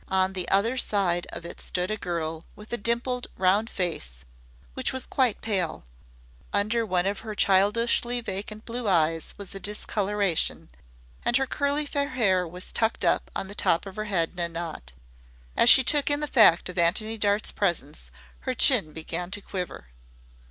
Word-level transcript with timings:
On 0.09 0.33
the 0.33 0.49
other 0.49 0.77
side 0.77 1.27
of 1.31 1.45
it 1.45 1.61
stood 1.61 1.91
a 1.91 1.95
girl 1.95 2.43
with 2.55 2.73
a 2.73 2.77
dimpled 2.77 3.27
round 3.37 3.69
face 3.69 4.25
which 4.73 4.91
was 4.91 5.05
quite 5.05 5.41
pale; 5.41 5.83
under 6.51 6.87
one 6.87 7.05
of 7.05 7.19
her 7.19 7.35
childishly 7.35 8.19
vacant 8.19 8.65
blue 8.65 8.87
eyes 8.87 9.35
was 9.37 9.53
a 9.53 9.59
discoloration, 9.59 10.69
and 11.23 11.37
her 11.37 11.45
curly 11.45 11.85
fair 11.85 12.09
hair 12.09 12.47
was 12.47 12.71
tucked 12.71 13.05
up 13.05 13.29
on 13.35 13.47
the 13.47 13.53
top 13.53 13.85
of 13.85 13.95
her 13.95 14.05
head 14.05 14.31
in 14.33 14.39
a 14.39 14.49
knot. 14.49 14.93
As 15.55 15.69
she 15.69 15.83
took 15.83 16.09
in 16.09 16.19
the 16.19 16.25
fact 16.27 16.67
of 16.67 16.79
Antony 16.79 17.15
Dart's 17.19 17.51
presence 17.51 18.09
her 18.39 18.55
chin 18.55 18.93
began 18.93 19.29
to 19.29 19.39
quiver. 19.39 19.89